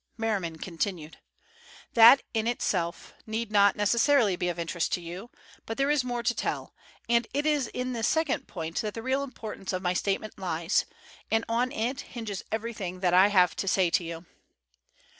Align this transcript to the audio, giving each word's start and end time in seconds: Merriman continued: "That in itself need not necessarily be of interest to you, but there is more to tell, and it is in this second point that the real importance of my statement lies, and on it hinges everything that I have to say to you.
Merriman 0.17 0.57
continued: 0.57 1.19
"That 1.93 2.23
in 2.33 2.47
itself 2.47 3.13
need 3.27 3.51
not 3.51 3.75
necessarily 3.75 4.35
be 4.35 4.49
of 4.49 4.57
interest 4.57 4.91
to 4.93 4.99
you, 4.99 5.29
but 5.67 5.77
there 5.77 5.91
is 5.91 6.03
more 6.03 6.23
to 6.23 6.33
tell, 6.33 6.73
and 7.07 7.27
it 7.35 7.45
is 7.45 7.67
in 7.67 7.93
this 7.93 8.07
second 8.07 8.47
point 8.47 8.81
that 8.81 8.95
the 8.95 9.03
real 9.03 9.21
importance 9.23 9.73
of 9.73 9.83
my 9.83 9.93
statement 9.93 10.39
lies, 10.39 10.85
and 11.29 11.45
on 11.47 11.71
it 11.71 12.01
hinges 12.01 12.41
everything 12.51 13.01
that 13.01 13.13
I 13.13 13.27
have 13.27 13.55
to 13.57 13.67
say 13.67 13.91
to 13.91 14.03
you. 14.03 14.25